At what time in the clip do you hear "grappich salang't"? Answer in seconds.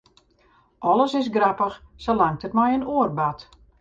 1.35-2.49